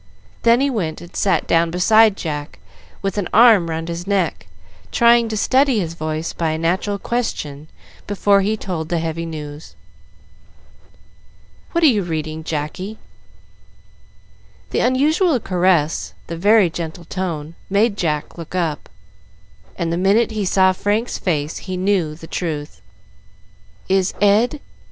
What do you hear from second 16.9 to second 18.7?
tone, made Jack look